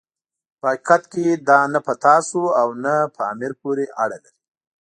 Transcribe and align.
په 0.59 0.65
حقیقت 0.71 1.03
کې 1.13 1.25
دا 1.49 1.59
نه 1.73 1.79
په 1.87 1.93
تاسو 2.05 2.41
او 2.61 2.67
نه 2.83 2.95
په 3.15 3.21
امیر 3.33 3.51
پورې 3.61 3.85
اړه 4.03 4.17
لري. 4.23 4.39